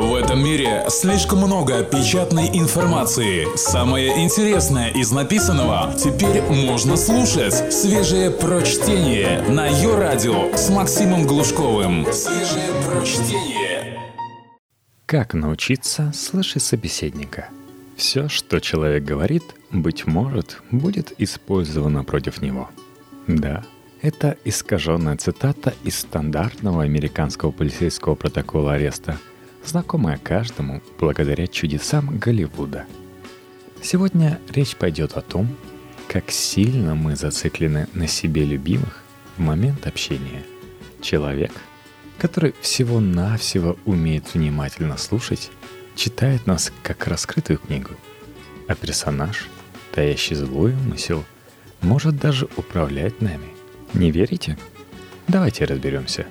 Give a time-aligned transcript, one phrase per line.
[0.00, 3.46] В этом мире слишком много печатной информации.
[3.54, 7.70] Самое интересное из написанного теперь можно слушать.
[7.70, 12.06] Свежее прочтение на ее радио с Максимом Глушковым.
[12.14, 14.00] Свежее прочтение.
[15.04, 17.50] Как научиться слышать собеседника?
[17.94, 22.70] Все, что человек говорит, быть может, будет использовано против него.
[23.26, 23.64] Да,
[24.00, 29.18] это искаженная цитата из стандартного американского полицейского протокола ареста,
[29.64, 32.86] знакомая каждому благодаря чудесам Голливуда.
[33.82, 35.48] Сегодня речь пойдет о том,
[36.08, 39.02] как сильно мы зациклены на себе любимых
[39.36, 40.42] в момент общения.
[41.00, 41.52] Человек,
[42.18, 45.50] который всего-навсего умеет внимательно слушать,
[45.94, 47.90] читает нас как раскрытую книгу,
[48.68, 49.48] а персонаж,
[49.92, 51.24] таящий злой умысел,
[51.80, 53.48] может даже управлять нами–
[53.94, 54.56] не верите?
[55.26, 56.26] Давайте разберемся.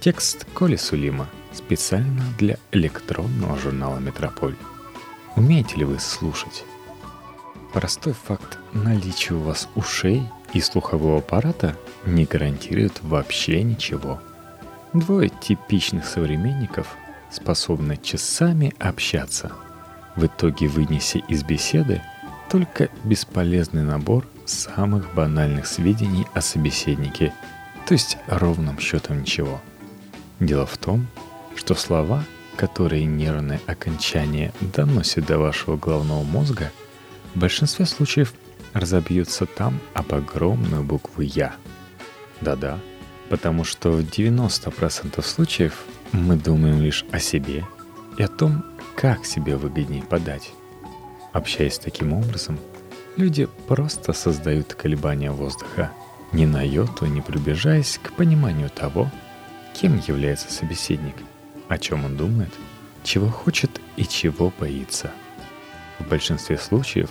[0.00, 4.56] Текст Коли Сулима специально для электронного журнала «Метрополь».
[5.36, 6.64] Умеете ли вы слушать?
[7.72, 14.20] Простой факт наличия у вас ушей и слухового аппарата не гарантирует вообще ничего.
[14.94, 16.96] Двое типичных современников
[17.30, 19.52] способны часами общаться,
[20.16, 22.02] в итоге вынеся из беседы
[22.50, 27.34] только бесполезный набор самых банальных сведений о собеседнике,
[27.86, 29.60] то есть ровным счетом ничего.
[30.40, 31.06] Дело в том,
[31.58, 32.24] что слова,
[32.56, 36.70] которые нервные окончания доносят до вашего головного мозга,
[37.34, 38.32] в большинстве случаев
[38.74, 41.56] разобьются там об огромную букву «Я».
[42.40, 42.78] Да-да,
[43.28, 47.66] потому что в 90% случаев мы думаем лишь о себе
[48.16, 48.64] и о том,
[48.94, 50.52] как себе выгоднее подать.
[51.32, 52.56] Общаясь таким образом,
[53.16, 55.90] люди просто создают колебания воздуха,
[56.30, 59.10] ни на йоту не приближаясь к пониманию того,
[59.74, 61.14] кем является собеседник,
[61.68, 62.52] о чем он думает,
[63.04, 65.10] чего хочет и чего боится.
[65.98, 67.10] В большинстве случаев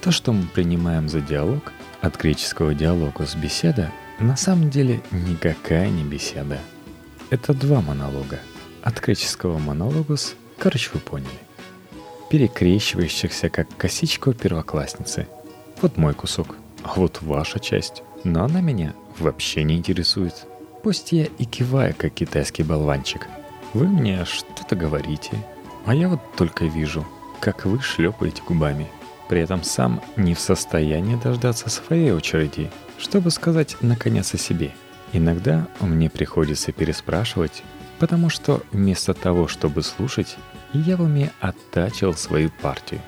[0.00, 3.90] то, что мы принимаем за диалог, от греческого с беседа,
[4.20, 6.58] на самом деле никакая не беседа.
[7.30, 8.38] Это два монолога.
[8.82, 11.46] От греческого монологус, короче, вы поняли
[12.28, 15.26] перекрещивающихся, как косичка у первоклассницы.
[15.80, 18.02] Вот мой кусок, а вот ваша часть.
[18.24, 20.46] Но она меня вообще не интересует.
[20.82, 23.26] Пусть я и киваю, как китайский болванчик.
[23.74, 25.32] Вы мне что-то говорите,
[25.84, 27.06] а я вот только вижу,
[27.40, 28.88] как вы шлепаете губами.
[29.28, 34.72] При этом сам не в состоянии дождаться своей очереди, чтобы сказать наконец о себе.
[35.12, 37.62] Иногда мне приходится переспрашивать,
[37.98, 40.36] потому что вместо того, чтобы слушать,
[40.72, 43.00] я в уме оттачивал свою партию.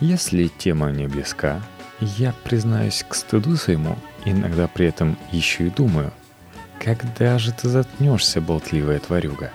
[0.00, 1.60] Если тема мне близка,
[2.00, 6.12] я, признаюсь к стыду своему, иногда при этом еще и думаю,
[6.80, 9.52] когда же ты заткнешься, болтливая тварюга?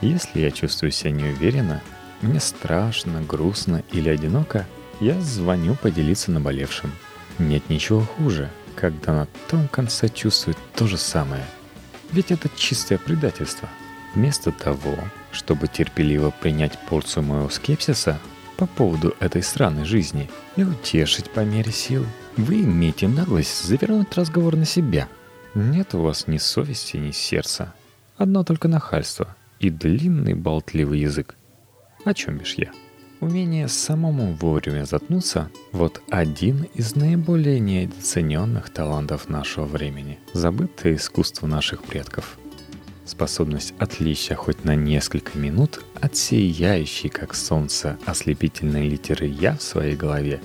[0.00, 1.82] Если я чувствую себя неуверенно,
[2.22, 4.66] мне страшно, грустно или одиноко,
[5.00, 6.92] я звоню поделиться наболевшим.
[7.38, 11.44] Нет ничего хуже, когда на том конце чувствует то же самое.
[12.12, 13.68] Ведь это чистое предательство.
[14.14, 14.96] Вместо того,
[15.32, 18.18] чтобы терпеливо принять порцию моего скепсиса
[18.56, 22.06] по поводу этой странной жизни и утешить по мере сил.
[22.36, 25.08] Вы имеете наглость завернуть разговор на себя.
[25.54, 27.74] Нет у вас ни совести, ни сердца.
[28.16, 31.36] Одно только нахальство и длинный болтливый язык.
[32.04, 32.70] О чем бишь я?
[33.20, 41.82] Умение самому вовремя заткнуться– вот один из наиболее недооцененных талантов нашего времени, забытое искусство наших
[41.82, 42.38] предков–
[43.08, 49.96] способность отвлечься хоть на несколько минут от сияющей, как солнце, ослепительной литеры «я» в своей
[49.96, 50.40] голове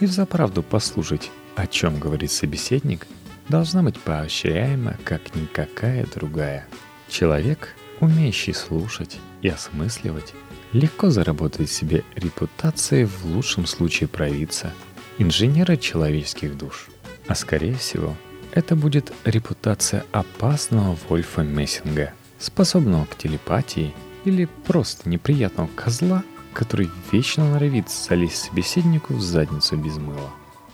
[0.00, 3.06] и взаправду послушать, о чем говорит собеседник,
[3.48, 6.66] должна быть поощряема, как никакая другая.
[7.08, 10.34] Человек, умеющий слушать и осмысливать,
[10.72, 14.72] легко заработает себе репутацию в лучшем случае провидца,
[15.18, 16.88] инженера человеческих душ.
[17.26, 18.14] А скорее всего–
[18.52, 26.22] это будет репутация опасного Вольфа Мессинга, способного к телепатии или просто неприятного козла,
[26.52, 30.30] который вечно норовит залезть собеседнику в задницу без мыла.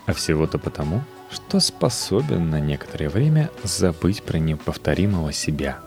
[0.06, 5.80] А всего-то потому, что способен на некоторое время забыть про неповторимого себя.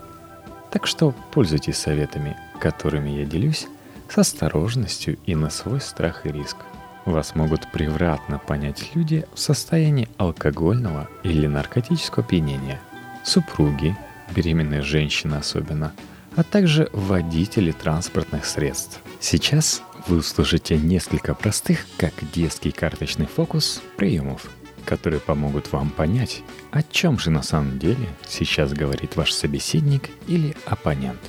[0.76, 3.66] Так что пользуйтесь советами, которыми я делюсь,
[4.10, 6.58] с осторожностью и на свой страх и риск–
[7.06, 12.78] вас могут превратно понять люди в состоянии алкогольного или наркотического опьянения,
[13.24, 13.96] супруги,
[14.34, 15.94] беременные женщины особенно,
[16.34, 19.00] а также водители транспортных средств.
[19.18, 24.50] Сейчас вы услышите несколько простых, как детский карточный фокус, приемов,
[24.86, 30.56] которые помогут вам понять, о чем же на самом деле сейчас говорит ваш собеседник или
[30.64, 31.20] оппонент.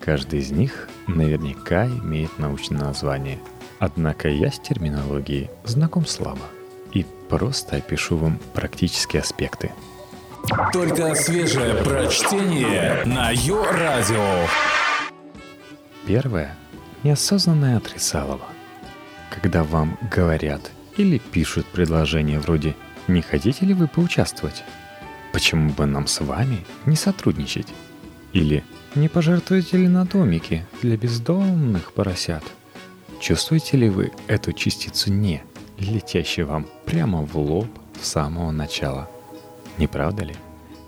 [0.00, 3.40] Каждый из них наверняка имеет научное название.
[3.78, 6.46] Однако я с терминологией знаком слабо
[6.92, 9.72] и просто опишу вам практические аспекты.
[10.72, 14.46] Только свежее прочтение на Йо-Радио.
[16.06, 16.56] Первое–
[17.02, 18.46] неосознанное отрицалово.
[19.30, 22.74] Когда вам говорят или пишут предложение вроде
[23.08, 24.64] «Не хотите ли вы поучаствовать?»
[25.32, 27.68] Почему бы нам с вами не сотрудничать?
[28.32, 28.64] Или
[28.94, 32.42] «Не пожертвуете ли на домики для бездомных поросят?»
[33.20, 35.42] Чувствуете ли вы эту частицу «не»,
[35.78, 37.68] летящую вам прямо в лоб
[38.00, 39.10] с самого начала?
[39.78, 40.34] Не правда ли?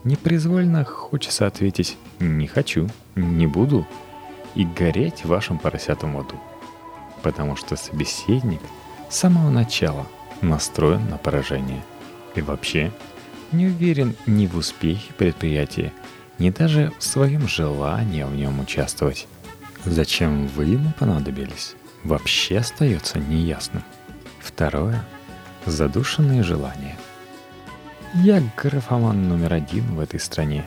[0.04, 3.86] Непроизвольно хочется ответить «не хочу», «не буду»
[4.54, 6.36] и гореть в вашем поросятом аду.
[7.22, 8.60] Потому что собеседник
[9.10, 10.06] с самого начала
[10.42, 11.82] настроен на поражение.
[12.34, 12.92] И вообще
[13.52, 15.92] не уверен ни в успехе предприятия,
[16.38, 19.26] ни даже в своем желании в нем участвовать.
[19.84, 21.74] Зачем вы ему понадобились,
[22.04, 23.82] вообще остается неясным.
[24.40, 25.04] Второе–
[25.66, 26.96] задушенные желания.
[28.14, 30.64] Я графоман номер один в этой стране.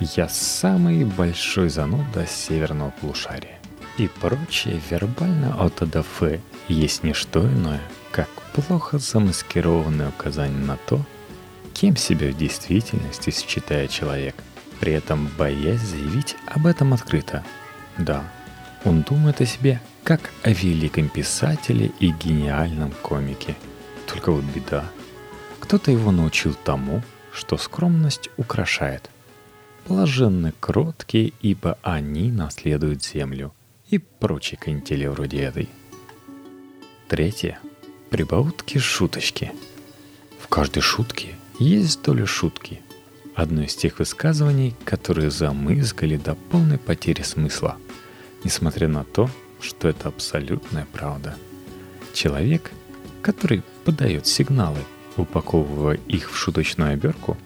[0.00, 3.58] Я самый большой зануда северного полушария.
[3.96, 6.22] И прочее вербально ОТДФ
[6.68, 11.00] есть не что иное, как плохо замаскированное указание на то,
[11.74, 14.34] кем себя в действительности считает человек,
[14.80, 17.44] при этом боясь заявить об этом открыто.
[17.96, 18.24] Да,
[18.84, 23.54] он думает о себе как о великом писателе и гениальном комике.
[24.06, 24.84] Только вот беда.
[25.60, 27.02] Кто-то его научил тому,
[27.32, 29.08] что скромность украшает.
[29.88, 33.52] Блаженны кроткие, ибо они наследуют землю.
[33.90, 35.68] И прочие канители вроде этой.
[37.08, 37.58] Третье.
[38.10, 39.52] Прибаутки-шуточки.
[40.40, 42.80] В каждой шутке есть доля шутки.
[43.34, 47.76] Одно из тех высказываний, которые замызгали до полной потери смысла,
[48.42, 49.28] несмотря на то,
[49.60, 51.36] что это абсолютная правда.
[52.14, 52.70] Человек,
[53.20, 54.80] который подает сигналы,
[55.16, 57.36] упаковывая их в шуточную оберку,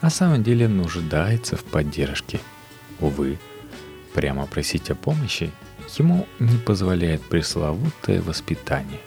[0.00, 2.40] на самом деле нуждается в поддержке.
[2.98, 3.38] Увы,
[4.14, 5.50] прямо просить о помощи
[5.98, 9.00] ему не позволяет пресловутое воспитание.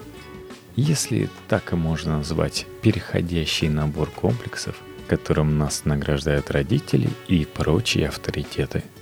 [0.76, 4.76] Если так и можно назвать переходящий набор комплексов,
[5.08, 8.84] которым нас награждают родители и прочие авторитеты–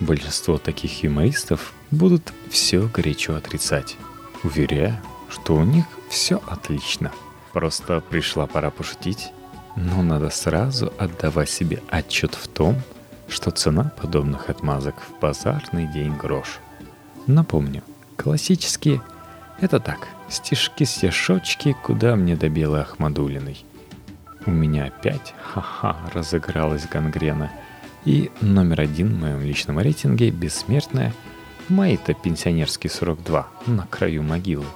[0.00, 3.96] Большинство таких юмористов будут все горячо отрицать,
[4.42, 7.12] уверяя, что у них все отлично.
[7.52, 9.32] Просто пришла пора пошутить,
[9.76, 12.76] но надо сразу отдавать себе отчет в том,
[13.28, 16.58] что цена подобных отмазок в базарный день грош.
[17.26, 17.82] Напомню,
[18.16, 19.02] классические—
[19.60, 23.64] это так, стишки-стишочки, куда мне до белой Ахмадулиной.
[24.46, 27.50] У меня опять, ха-ха, разыгралась гангрена—
[28.04, 31.14] и номер один в моем личном рейтинге бессмертная
[31.68, 34.66] Мои-то пенсионерский 42 на краю могилы.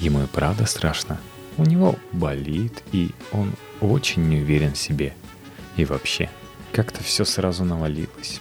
[0.00, 1.20] Ему и правда страшно.
[1.56, 5.14] У него болит, и он очень не уверен в себе.
[5.76, 6.28] И вообще,
[6.72, 8.40] как-то все сразу навалилось.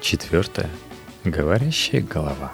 [0.00, 0.70] Четвертое.
[1.24, 2.52] Говорящая голова.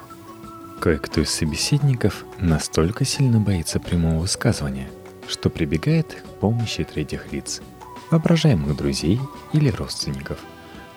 [0.81, 4.89] Кое-кто из собеседников настолько сильно боится прямого высказывания,
[5.29, 7.63] что прибегает к помощи третьих лиц,
[8.11, 9.21] воображаемых друзей
[9.53, 10.39] или родственников–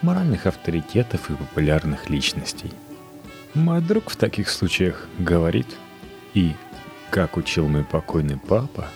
[0.02, 2.72] моральных авторитетов и популярных личностей.
[3.54, 5.68] Мой друг в таких случаях говорит,
[6.34, 6.54] и,
[7.10, 8.88] как учил мой покойный папа,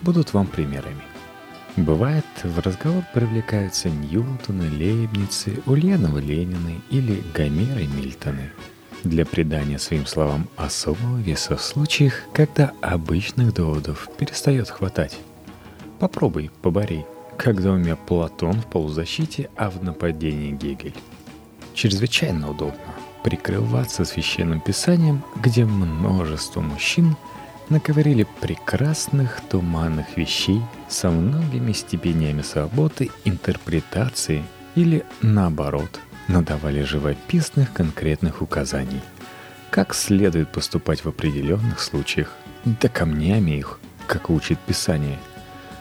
[0.00, 1.02] будут вам примерами.
[1.76, 8.50] Бывает, в разговор привлекаются Ньютоны, Лейбницы, Ульянова Ленины или Гомеры Мильтоны
[9.04, 15.18] для придания своим словам особого веса в случаях, когда обычных доводов перестает хватать.
[15.98, 17.04] Попробуй, поборей–
[17.38, 20.94] когда у Платон в полузащите, а в нападении Гегель.
[21.72, 27.16] Чрезвычайно удобно прикрываться священным писанием, где множество мужчин
[27.68, 34.42] наговорили прекрасных туманных вещей со многими степенями свободы интерпретации
[34.74, 39.00] или, наоборот, надавали живописных конкретных указаний,
[39.70, 42.32] как следует поступать в определенных случаях,
[42.64, 45.18] да камнями их, как учит Писание–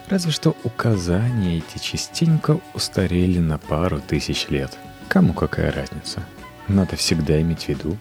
[0.10, 4.78] Разве что указания эти частенько устарели на пару тысяч лет.
[5.10, 6.24] Кому какая разница?
[6.70, 7.98] Надо всегда иметь в виду,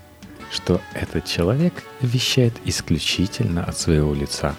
[0.53, 4.55] что этот человек вещает исключительно от своего лица,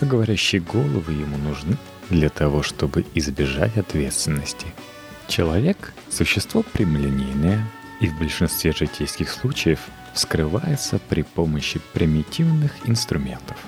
[0.00, 1.76] а говорящие головы ему нужны
[2.08, 4.66] для того, чтобы избежать ответственности.
[5.28, 7.64] Человек– существо прямолинейное
[8.00, 9.80] и в большинстве житейских случаев
[10.14, 13.58] вскрывается при помощи примитивных инструментов,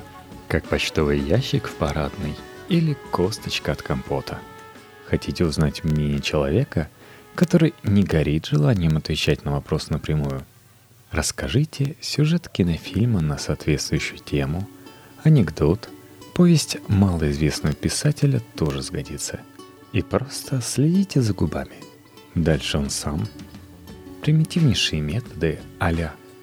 [0.49, 2.35] как почтовый ящик в парадной–
[2.71, 4.39] или косточка от компота.
[5.07, 6.89] Хотите узнать мнение человека,
[7.35, 10.47] который не горит желанием отвечать на вопрос напрямую?
[11.11, 14.69] Расскажите сюжет кинофильма на соответствующую тему,
[15.25, 15.91] анекдот,
[16.33, 19.41] повесть малоизвестного писателя тоже сгодится.
[19.93, 21.77] И просто следите за губами.
[22.35, 23.27] Дальше он сам.
[24.23, 25.93] Примитивнейшие методы а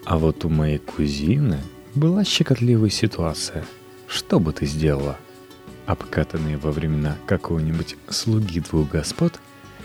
[0.06, 1.60] «А вот у моей кузины
[1.96, 3.66] была щекотливая ситуация.
[4.08, 5.18] Что бы ты сделала?»
[5.86, 9.39] Обкатанные во времена какого-нибудь «слуги двух господ»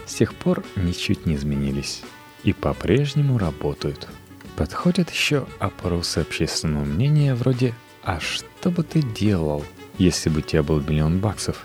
[0.07, 2.03] с тех пор ничуть не изменились
[2.45, 4.09] и по-прежнему работают–
[4.57, 9.65] Подходят еще опросы общественного мнения вроде «А что бы ты делал,
[9.99, 11.65] если бы у тебя был миллион баксов?»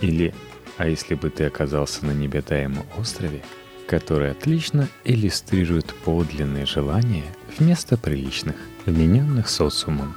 [0.00, 0.34] Или
[0.76, 3.42] «А если бы ты оказался на необитаемом острове?»
[3.86, 7.24] который отлично иллюстрирует подлинные желания
[7.58, 10.14] вместо приличных, вмененных социумом,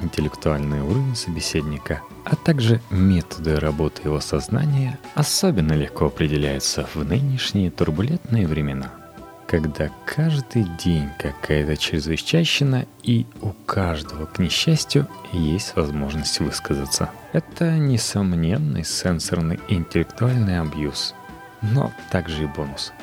[0.00, 8.46] интеллектуальный уровень собеседника, а также методы работы его сознания особенно легко определяются в нынешние турбулентные
[8.46, 8.92] времена–
[9.52, 17.10] когда каждый день какая-то чрезвычайщина и у каждого, к несчастью, есть возможность высказаться.
[17.34, 21.14] Это несомненный сенсорный интеллектуальный абьюз,
[21.60, 22.94] но также и бонус.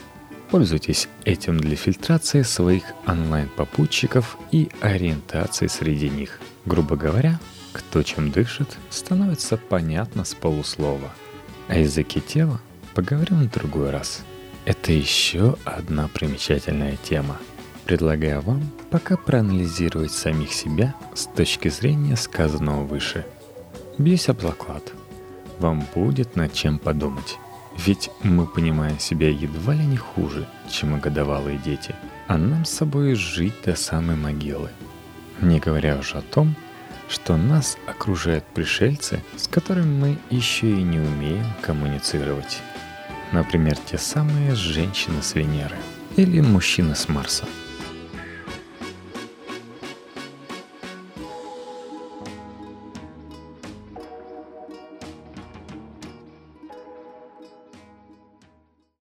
[0.49, 6.39] Пользуйтесь этим для фильтрации своих онлайн-попутчиков и ориентации среди них.
[6.65, 7.39] Грубо говоря,
[7.73, 11.11] кто чем дышит, становится понятно с полуслова.
[11.67, 12.59] О языке тела
[12.95, 14.23] поговорим в другой раз–
[14.69, 17.37] это еще одна примечательная тема.
[17.85, 18.61] Предлагаю вам
[18.91, 23.25] пока проанализировать самих себя с точки зрения сказанного выше.
[23.97, 24.93] Бьюсь об заклад.
[25.57, 27.39] Вам будет над чем подумать.
[27.77, 31.95] Ведь мы понимаем себя едва ли не хуже, чем годовалые дети.
[32.27, 34.69] А нам с собой жить до самой могилы.
[35.41, 36.53] Не говоря уже о том,
[37.07, 42.61] что нас окружают пришельцы, с которыми мы еще и не умеем коммуницировать.
[43.31, 45.77] Например, те самые женщины с Венеры
[46.17, 47.45] или мужчины с Марса–